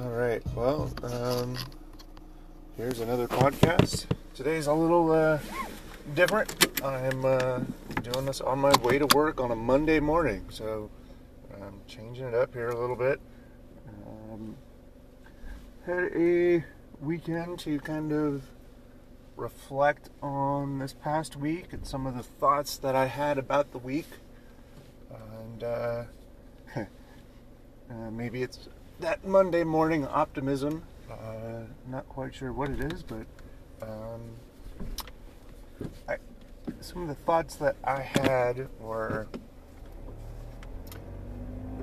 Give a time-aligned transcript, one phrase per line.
[0.00, 0.40] All right.
[0.54, 1.58] Well, um,
[2.76, 4.06] here's another podcast.
[4.32, 5.40] Today's a little uh,
[6.14, 6.84] different.
[6.84, 7.62] I'm uh,
[8.02, 10.88] doing this on my way to work on a Monday morning, so
[11.52, 13.20] I'm changing it up here a little bit.
[14.06, 14.54] Um,
[15.84, 16.62] had a
[17.00, 18.44] weekend to kind of
[19.36, 23.78] reflect on this past week and some of the thoughts that I had about the
[23.78, 24.06] week,
[25.10, 26.04] and uh,
[26.76, 28.68] uh, maybe it's
[29.00, 30.82] that Monday morning optimism.
[31.10, 33.26] Uh, not quite sure what it is, but
[33.80, 34.20] um,
[36.08, 36.16] I,
[36.80, 39.28] some of the thoughts that I had were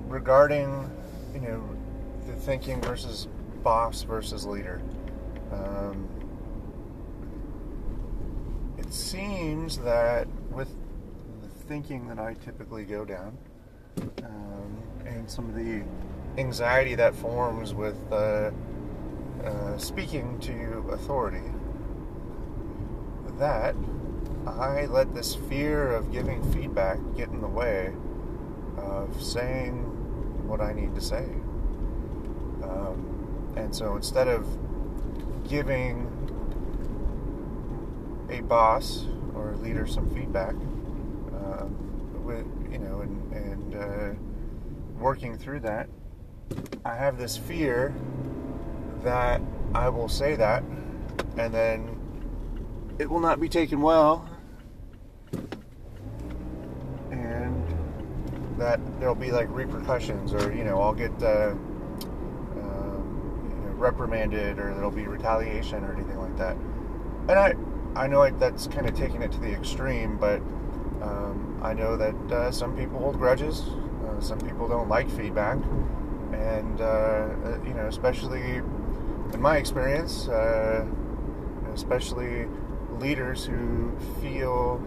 [0.06, 0.90] regarding,
[1.34, 1.64] you know,
[2.26, 3.28] the thinking versus
[3.62, 4.80] boss versus leader.
[5.52, 6.08] Um,
[8.78, 10.68] it seems that with
[11.42, 13.36] the thinking that I typically go down,
[14.22, 15.82] um, and some of the
[16.38, 18.50] anxiety that forms with uh,
[19.44, 21.52] uh, speaking to authority,
[23.38, 23.74] that
[24.46, 27.92] I let this fear of giving feedback get in the way
[28.76, 29.74] of saying
[30.46, 31.24] what I need to say.
[32.62, 34.46] Um, and so instead of
[35.48, 36.12] giving
[38.30, 40.54] a boss or a leader some feedback,
[41.34, 44.14] um, with you know, and, and uh,
[44.98, 45.88] working through that,
[46.84, 47.94] I have this fear
[49.02, 49.40] that
[49.74, 50.62] I will say that,
[51.36, 51.98] and then
[52.98, 54.28] it will not be taken well,
[57.10, 57.64] and
[58.58, 61.50] that there'll be like repercussions, or you know, I'll get uh,
[62.56, 66.56] um, you know, reprimanded, or there'll be retaliation, or anything like that.
[67.28, 67.54] And I,
[67.96, 70.40] I know I, that's kind of taking it to the extreme, but
[71.02, 73.62] um, I know that uh, some people hold grudges.
[74.06, 75.58] Uh, some people don't like feedback,
[76.46, 77.28] and uh,
[77.64, 78.56] you know, especially
[79.32, 80.86] in my experience, uh,
[81.74, 82.46] especially
[82.98, 84.82] leaders who feel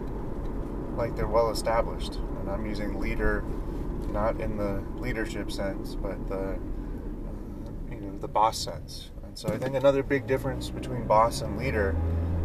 [0.96, 2.16] like they're well established.
[2.16, 3.44] And I'm using leader
[4.12, 6.58] not in the leadership sense, but the
[7.90, 9.10] you know the boss sense.
[9.24, 11.94] And so I think another big difference between boss and leader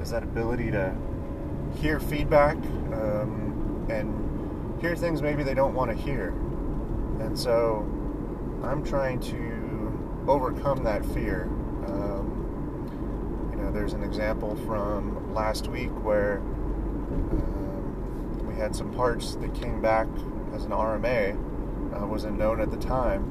[0.01, 0.95] is that ability to
[1.79, 2.57] hear feedback
[2.93, 6.29] um, and hear things maybe they don't want to hear.
[7.19, 7.87] And so
[8.65, 11.43] I'm trying to overcome that fear.
[11.87, 19.35] Um, you know, there's an example from last week where um, we had some parts
[19.35, 20.07] that came back
[20.55, 21.37] as an RMA.
[21.95, 23.23] Uh, wasn't known at the time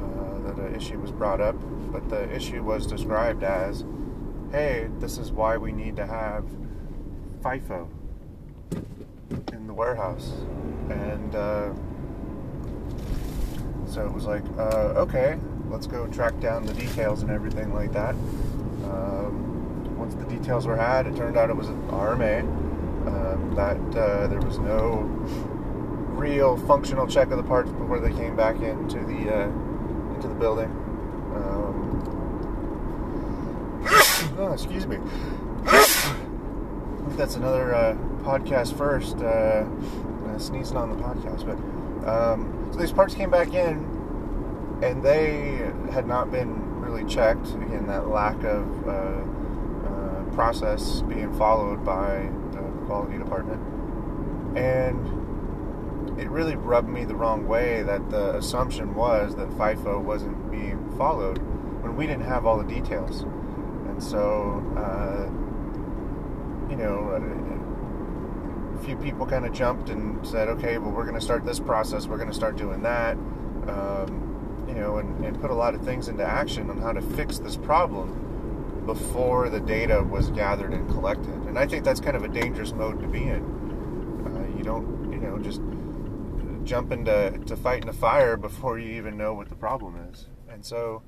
[0.00, 1.56] uh, that an issue was brought up,
[1.92, 3.84] but the issue was described as,
[4.52, 6.46] "Hey, this is why we need to have
[7.42, 7.88] FIFO
[9.52, 10.32] in the warehouse,"
[10.88, 11.72] and uh,
[13.92, 15.38] so it was like, uh, okay,
[15.68, 18.14] let's go track down the details and everything like that.
[18.84, 22.40] Um, once the details were had, it turned out it was an RMA.
[23.06, 25.00] Um, that uh, there was no
[26.14, 29.48] real functional check of the parts before they came back into the uh,
[30.14, 30.70] into the building.
[31.34, 31.98] Um,
[34.38, 34.96] oh, excuse me.
[37.16, 39.16] That's another uh, podcast first.
[39.18, 39.66] Uh,
[40.38, 41.56] sneezing on the podcast, but
[42.06, 47.48] um, so these parts came back in, and they had not been really checked.
[47.48, 48.92] Again, that lack of uh,
[49.88, 53.60] uh, process being followed by the quality department,
[54.56, 60.50] and it really rubbed me the wrong way that the assumption was that FIFO wasn't
[60.50, 61.38] being followed
[61.82, 65.30] when we didn't have all the details, and so uh,
[66.70, 67.12] you know
[68.82, 72.06] few people kind of jumped and said, okay, well, we're going to start this process,
[72.06, 73.12] we're going to start doing that,
[73.68, 77.00] um, you know, and, and, put a lot of things into action on how to
[77.00, 81.34] fix this problem before the data was gathered and collected.
[81.46, 83.42] And I think that's kind of a dangerous mode to be in.
[84.26, 85.60] Uh, you don't, you know, just
[86.64, 90.28] jump into to fighting a fire before you even know what the problem is.
[90.48, 91.02] And so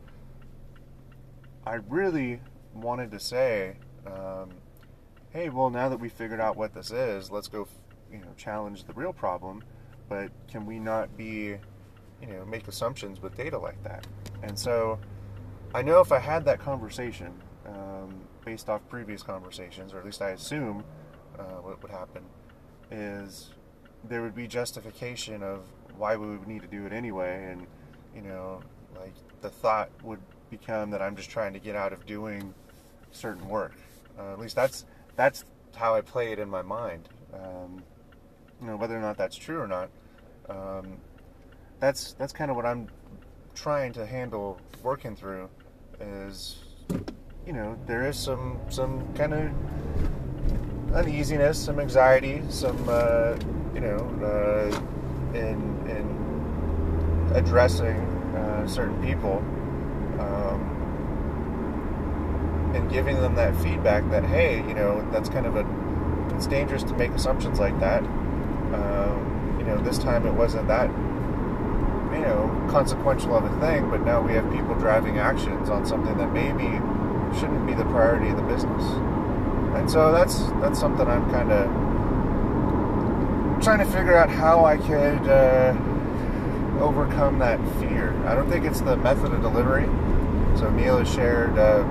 [1.66, 2.40] I really
[2.74, 3.76] wanted to say,
[4.06, 4.50] um,
[5.34, 7.66] hey, well, now that we figured out what this is, let's go,
[8.10, 9.64] you know, challenge the real problem.
[10.08, 11.56] But can we not be,
[12.22, 14.06] you know, make assumptions with data like that?
[14.44, 14.98] And so,
[15.74, 17.32] I know if I had that conversation
[17.66, 18.14] um,
[18.44, 20.84] based off previous conversations, or at least I assume
[21.36, 22.22] uh, what would happen,
[22.92, 23.50] is
[24.04, 25.64] there would be justification of
[25.96, 27.66] why we would need to do it anyway, and
[28.14, 28.60] you know,
[29.00, 32.54] like the thought would become that I'm just trying to get out of doing
[33.10, 33.74] certain work.
[34.16, 34.84] Uh, at least that's
[35.16, 35.44] that's
[35.76, 37.08] how I play it in my mind.
[37.32, 37.82] Um,
[38.60, 39.90] you know, whether or not that's true or not,
[40.48, 40.98] um,
[41.80, 42.88] that's that's kind of what I'm
[43.54, 45.48] trying to handle working through
[46.00, 46.58] is,
[47.46, 53.36] you know, there is some some kind of uneasiness, some anxiety, some uh,
[53.74, 55.58] you know, uh, in
[55.88, 57.96] in addressing
[58.36, 59.38] uh, certain people,
[60.20, 60.73] um,
[62.74, 65.64] and giving them that feedback that hey, you know, that's kind of a
[66.34, 68.02] it's dangerous to make assumptions like that.
[68.02, 70.88] Um, you know, this time it wasn't that
[72.12, 76.16] you know consequential of a thing, but now we have people driving actions on something
[76.18, 76.80] that maybe
[77.38, 78.84] shouldn't be the priority of the business.
[79.76, 81.68] And so that's that's something I'm kind of
[83.62, 85.74] trying to figure out how I could uh,
[86.80, 88.14] overcome that fear.
[88.26, 89.86] I don't think it's the method of delivery.
[90.58, 91.82] So Neil has shared uh,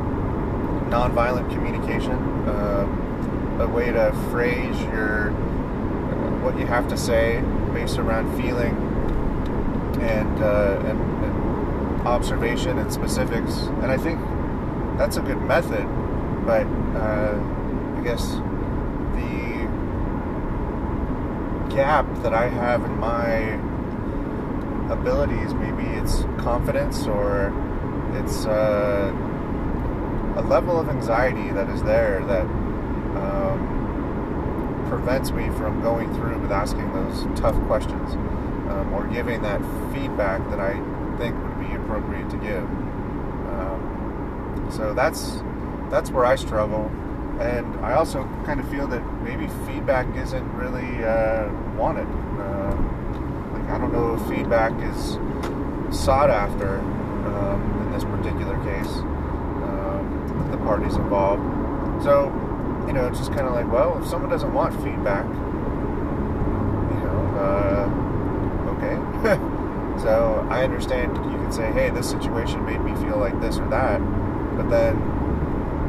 [0.94, 2.14] nonviolent communication,
[2.48, 5.32] uh, a way to phrase your
[6.44, 7.42] what you have to say
[7.74, 8.76] based around feeling
[10.02, 13.62] and, uh, and, and observation and specifics.
[13.82, 14.20] And I think
[14.98, 15.88] that's a good method,
[16.46, 17.40] but uh,
[17.98, 18.36] I guess
[19.16, 19.68] the
[21.74, 23.58] gap that I have in my
[24.94, 27.54] abilities, maybe it's confidence or
[28.14, 29.12] it's uh,
[30.36, 33.70] a level of anxiety that is there that um,
[34.90, 38.16] prevents me from going through with asking those tough questions
[38.70, 39.62] um, or giving that
[39.94, 40.74] feedback that I
[41.18, 42.64] think would be appropriate to give.
[43.54, 45.42] Um, so that's
[45.90, 46.90] that's where I struggle,
[47.40, 52.08] and I also kind of feel that maybe feedback isn't really uh, wanted.
[52.40, 52.76] Uh,
[53.54, 55.20] like I don't know if feedback is
[55.96, 59.04] sought after um, in this particular case.
[60.54, 61.42] The parties involved.
[62.04, 62.30] So
[62.88, 67.20] you know, it's just kind of like, well, if someone doesn't want feedback, you know.
[67.40, 67.90] Uh,
[68.78, 68.96] okay.
[70.04, 73.68] so I understand you can say, hey, this situation made me feel like this or
[73.70, 74.00] that,
[74.58, 74.96] but then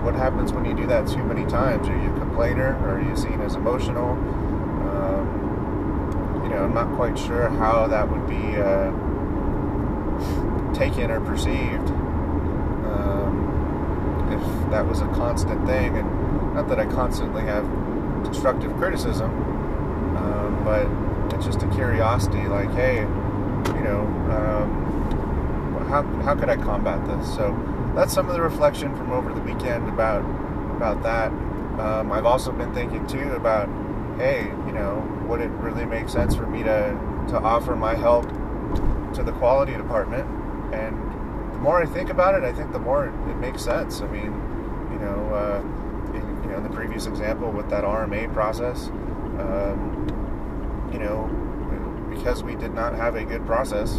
[0.02, 1.88] what happens when you do that too many times?
[1.88, 2.76] Are you a complainer?
[2.86, 4.12] Are you seen as emotional?
[4.12, 5.42] Um,
[6.44, 8.92] you know, I'm not quite sure how that would be uh,
[10.74, 11.90] taken or perceived
[14.32, 15.96] if that was a constant thing.
[15.96, 17.64] And not that I constantly have
[18.24, 19.30] constructive criticism,
[20.16, 20.86] um, but
[21.34, 24.00] it's just a curiosity, like, hey, you know,
[24.30, 27.34] um, how, how could I combat this?
[27.34, 27.54] So
[27.94, 30.24] that's some of the reflection from over the weekend about
[30.76, 31.30] about that.
[31.80, 33.68] Um, I've also been thinking too about,
[34.16, 38.28] hey, you know, would it really make sense for me to to offer my help
[39.14, 40.28] to the quality department?
[40.74, 40.94] And
[41.64, 44.02] more I think about it, I think the more it makes sense.
[44.02, 44.32] I mean,
[44.92, 45.60] you know, uh,
[46.14, 48.88] in, you know, in the previous example with that RMA process.
[49.38, 51.26] Um, you know,
[52.14, 53.96] because we did not have a good process,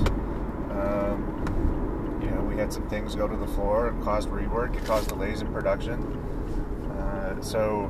[0.71, 4.77] um, you know, we had some things go to the floor and caused rework.
[4.77, 5.99] It caused delays in production.
[6.99, 7.89] Uh, so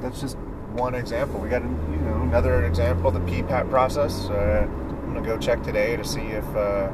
[0.00, 0.36] that's just
[0.72, 1.38] one example.
[1.38, 4.28] We got, you know, another example, the PPAP process.
[4.28, 6.90] Uh, I'm gonna go check today to see if, uh,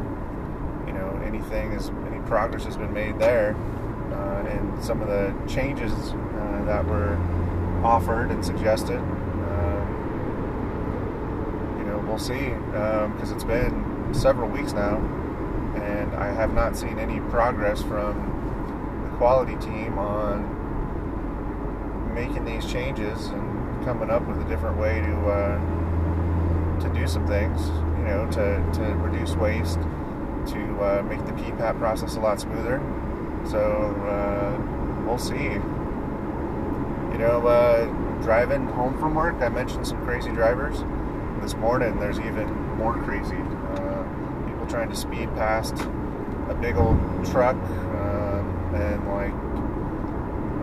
[0.86, 1.90] you know, anything is
[2.28, 3.56] progress has been made there,
[4.12, 7.16] uh, and some of the changes uh, that were
[7.84, 9.86] offered and suggested Um,
[11.78, 12.50] you know, we'll see
[13.14, 14.96] because um, it's been several weeks now,
[15.76, 18.14] and I have not seen any progress from
[19.04, 20.56] the quality team on
[22.14, 25.58] making these changes and coming up with a different way to uh,
[26.80, 27.68] to do some things.
[27.98, 29.78] You know, to to reduce waste,
[30.52, 32.80] to uh, make the PPAP process a lot smoother.
[33.48, 33.60] So
[34.06, 35.52] uh, we'll see.
[37.12, 37.86] You know, uh,
[38.22, 40.82] driving home from work, I mentioned some crazy drivers
[41.40, 43.36] this morning, there's even more crazy.
[43.36, 44.02] Uh,
[44.46, 45.74] people trying to speed past
[46.48, 49.32] a big old truck um, and like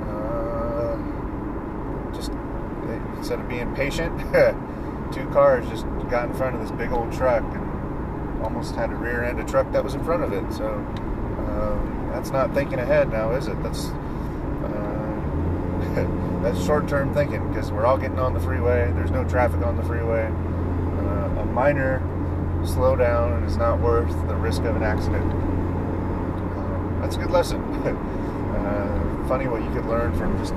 [0.09, 0.95] uh,
[2.15, 2.31] just
[3.17, 4.15] instead of being patient,
[5.13, 7.64] two cars just got in front of this big old truck and
[8.43, 10.51] almost had to rear end a truck that was in front of it.
[10.53, 13.61] So um, that's not thinking ahead now, is it?
[13.63, 13.99] That's uh,
[16.43, 18.91] that's short-term thinking because we're all getting on the freeway.
[18.93, 20.25] There's no traffic on the freeway
[21.37, 22.01] A minor
[22.63, 25.23] slowdown is not worth the risk of an accident.
[25.23, 27.61] Um, that's a good lesson.
[27.85, 30.53] uh, funny what you could learn from just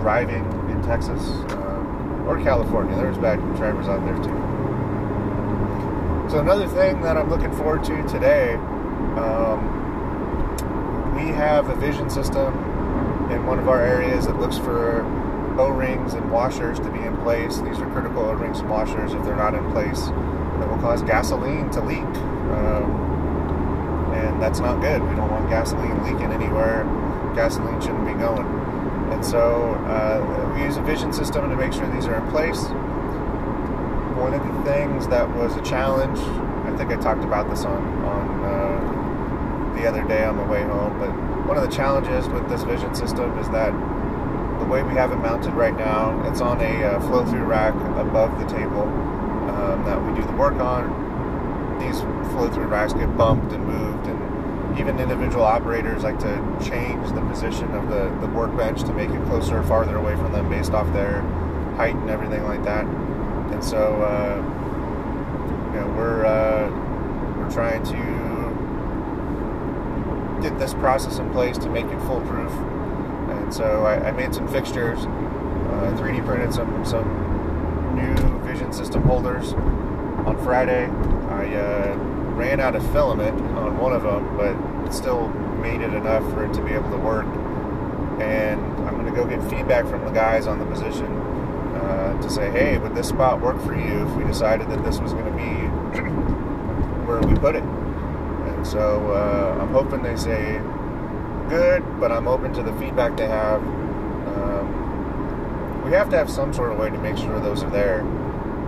[0.00, 1.20] driving in Texas
[1.52, 2.94] uh, or California.
[2.96, 4.61] There's bad drivers out there too.
[6.32, 9.60] So another thing that I'm looking forward to today, um,
[11.14, 12.54] we have a vision system
[13.30, 15.04] in one of our areas that looks for
[15.60, 17.58] O-rings and washers to be in place.
[17.58, 19.12] These are critical O-rings and washers.
[19.12, 21.98] If they're not in place, that will cause gasoline to leak.
[21.98, 25.02] Um, and that's not good.
[25.02, 26.84] We don't want gasoline leaking anywhere.
[27.34, 28.46] Gasoline shouldn't be going.
[29.12, 32.64] And so uh, we use a vision system to make sure these are in place.
[34.22, 37.82] One of the things that was a challenge, I think I talked about this on
[38.04, 41.10] on uh, the other day on the way home, but
[41.48, 43.72] one of the challenges with this vision system is that
[44.60, 48.38] the way we have it mounted right now, it's on a uh, flow-through rack above
[48.38, 48.82] the table
[49.50, 50.86] um, that we do the work on.
[51.80, 52.00] These
[52.30, 57.74] flow-through racks get bumped and moved, and even individual operators like to change the position
[57.74, 60.86] of the, the workbench to make it closer or farther away from them based off
[60.92, 61.22] their
[61.74, 62.86] height and everything like that.
[63.62, 64.36] So, uh,
[65.72, 66.68] you know, we're uh,
[67.38, 68.22] we're trying to
[70.42, 72.52] get this process in place to make it foolproof
[73.32, 78.14] and so I, I made some fixtures, uh, 3D printed some some new
[78.46, 80.86] vision system holders on Friday.
[80.86, 81.94] I uh,
[82.34, 86.52] ran out of filament on one of them, but still made it enough for it
[86.54, 87.26] to be able to work.
[88.20, 91.06] And I'm going to go get feedback from the guys on the position
[92.20, 95.12] to say, hey, would this spot work for you if we decided that this was
[95.12, 95.42] going to be
[97.06, 97.62] where we put it?
[97.62, 100.60] And so uh, I'm hoping they say
[101.48, 103.62] good, but I'm open to the feedback they have.
[103.62, 104.72] Um,
[105.84, 108.00] we have to have some sort of way to make sure those are there.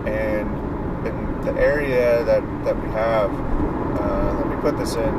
[0.06, 3.30] And in the area that, that we have,
[4.00, 5.14] uh, that we put this in,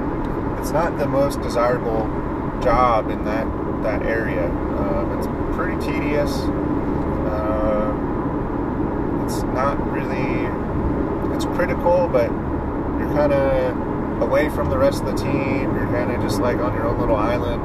[0.59, 2.07] it's not the most desirable
[2.61, 3.45] job in that,
[3.83, 4.45] that area.
[4.45, 6.31] Um, it's pretty tedious.
[9.55, 12.29] Uh, not really, it's critical, but
[12.99, 15.73] you're kind of away from the rest of the team.
[15.75, 17.61] You're kind of just like on your own little island.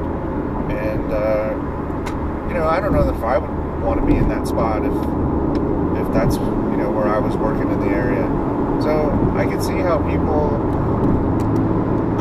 [0.71, 1.51] And, uh,
[2.47, 4.93] you know, I don't know if I would want to be in that spot if,
[5.99, 8.23] if that's, you know, where I was working in the area.
[8.81, 10.57] So I can see how people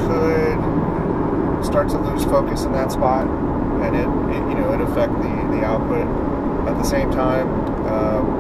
[0.09, 5.13] could start to lose focus in that spot and it, it you know, it affect
[5.13, 6.07] the, the output.
[6.67, 7.49] At the same time,
[7.87, 8.40] um,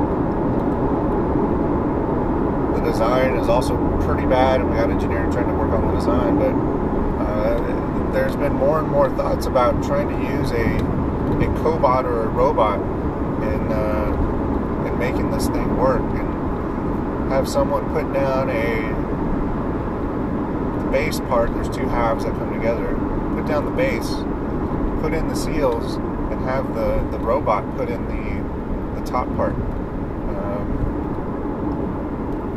[2.80, 5.94] the design is also pretty bad, and we got engineering trying to work on the
[5.94, 6.38] design.
[6.38, 6.54] But
[7.24, 11.00] uh, there's been more and more thoughts about trying to use a
[11.40, 12.80] a cobot or a robot
[13.42, 18.80] in uh, in making this thing work, and have someone put down a
[20.82, 21.52] the base part.
[21.54, 22.96] There's two halves that come together.
[23.34, 24.10] Put down the base,
[25.02, 29.54] put in the seals, and have the the robot put in the the top part.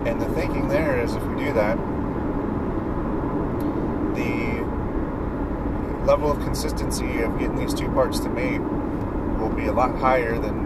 [0.06, 1.78] And the thinking there is if we do that,
[4.16, 4.64] the
[6.06, 8.62] level of consistency of getting these two parts to mate
[9.40, 10.66] will be a lot higher than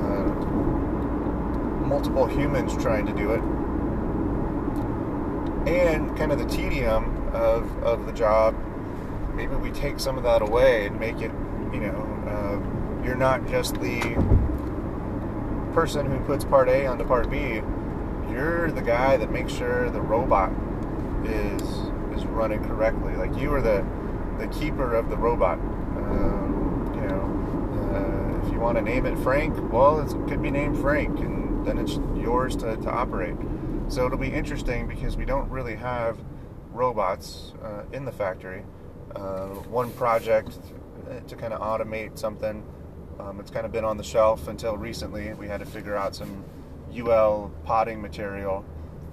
[0.00, 0.24] uh,
[1.86, 3.42] multiple humans trying to do it.
[5.68, 8.54] And kind of the tedium of, of the job,
[9.34, 11.32] maybe we take some of that away and make it,
[11.72, 14.00] you know, uh, you're not just the
[15.72, 17.62] person who puts part A onto part B
[18.30, 20.52] you're the guy that makes sure the robot
[21.24, 21.62] is
[22.16, 23.14] is running correctly.
[23.16, 23.84] Like you are the
[24.38, 25.58] the keeper of the robot.
[25.58, 30.50] Um, you know, uh, if you want to name it Frank, well, it could be
[30.50, 33.36] named Frank, and then it's yours to, to operate.
[33.88, 36.18] So it'll be interesting because we don't really have
[36.72, 38.62] robots uh, in the factory.
[39.14, 40.58] Uh, one project
[41.08, 42.62] uh, to kind of automate something.
[43.18, 45.32] Um, it's kind of been on the shelf until recently.
[45.34, 46.44] We had to figure out some
[47.00, 48.64] UL potting material.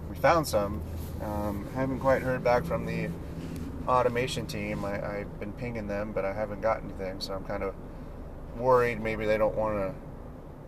[0.09, 0.81] We found some.
[1.21, 3.09] Um, haven't quite heard back from the
[3.87, 4.83] automation team.
[4.85, 7.73] I, have been pinging them, but I haven't got anything, so I'm kind of
[8.57, 9.93] worried maybe they don't want to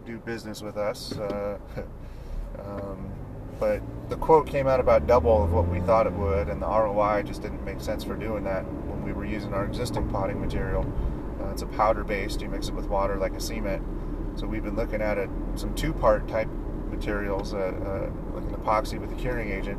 [0.05, 1.17] do business with us.
[1.17, 1.57] Uh,
[2.59, 3.11] um,
[3.59, 6.67] but the quote came out about double of what we thought it would, and the
[6.67, 10.39] ROI just didn't make sense for doing that when we were using our existing potting
[10.39, 10.85] material.
[11.41, 13.83] Uh, it's a powder based, you mix it with water like a cement.
[14.37, 16.49] So we've been looking at it, some two part type
[17.05, 19.77] materials, uh, uh, like an epoxy with a curing agent,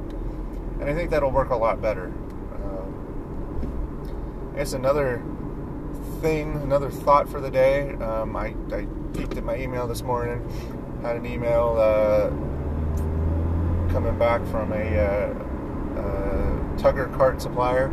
[0.80, 2.06] and I think that'll work a lot better.
[2.54, 2.92] Um,
[4.56, 5.20] it's another
[6.20, 7.94] thing, another thought for the day.
[7.94, 10.48] Um, I, I peeked at my email this morning,
[11.02, 12.28] had an email uh,
[13.92, 15.34] coming back from a uh,
[15.98, 17.88] uh, Tugger cart supplier.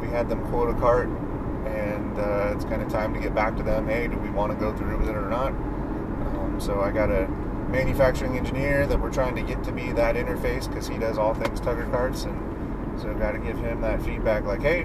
[0.00, 3.56] We had them quote a cart, and uh, it's kind of time to get back
[3.56, 3.88] to them.
[3.88, 5.48] Hey, do we want to go through with it or not?
[5.48, 7.26] Um, so I got a
[7.68, 11.34] manufacturing engineer that we're trying to get to be that interface because he does all
[11.34, 14.44] things Tugger carts, and so got to give him that feedback.
[14.44, 14.80] Like, hey,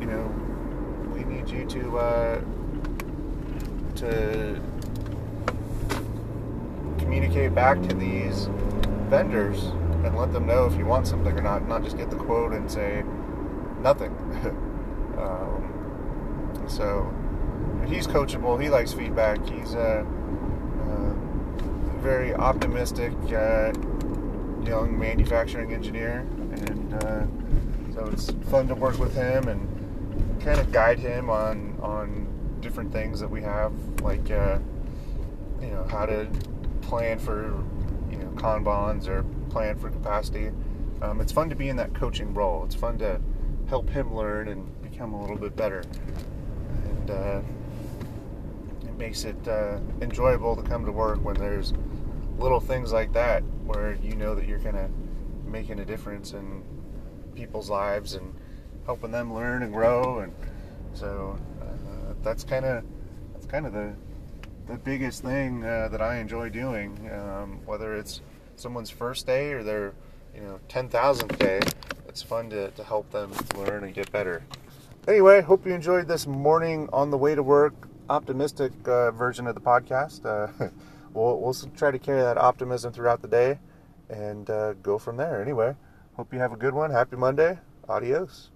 [0.00, 0.22] you know,
[1.12, 2.40] we need you to uh,
[3.96, 4.60] to
[6.98, 8.46] communicate back to these
[9.08, 9.64] vendors
[10.04, 11.66] and let them know if you want something or not.
[11.68, 13.04] Not just get the quote and say
[13.80, 14.10] nothing.
[15.18, 17.12] um, so
[17.86, 18.60] he's coachable.
[18.60, 19.44] He likes feedback.
[19.46, 20.06] He's a
[22.04, 23.72] very optimistic uh,
[24.62, 26.18] young manufacturing engineer,
[26.68, 27.24] and uh,
[27.94, 32.28] so it's fun to work with him and kind of guide him on on
[32.60, 34.58] different things that we have, like uh,
[35.62, 36.28] you know how to
[36.82, 37.64] plan for
[38.10, 40.50] you know kanbans or plan for capacity.
[41.00, 42.64] Um, it's fun to be in that coaching role.
[42.66, 43.18] It's fun to
[43.70, 45.82] help him learn and become a little bit better,
[46.84, 47.40] and uh,
[48.82, 51.72] it makes it uh, enjoyable to come to work when there's
[52.38, 54.90] little things like that where you know that you're kind of
[55.46, 56.62] making a difference in
[57.34, 58.34] people's lives and
[58.86, 60.32] helping them learn and grow and
[60.92, 62.84] so uh, that's kind of
[63.32, 63.92] that's kind of the
[64.66, 68.20] the biggest thing uh, that I enjoy doing um, whether it's
[68.56, 69.92] someone's first day or their
[70.34, 71.60] you know 10,000th day
[72.08, 74.42] it's fun to, to help them learn and get better.
[75.06, 77.74] Anyway hope you enjoyed this morning on the way to work
[78.08, 80.68] optimistic uh, version of the podcast uh,
[81.14, 83.58] we'll, we'll try to carry that optimism throughout the day
[84.10, 85.40] and uh, go from there.
[85.40, 85.74] Anyway,
[86.16, 86.90] hope you have a good one.
[86.90, 87.58] Happy Monday.
[87.88, 88.50] Adios.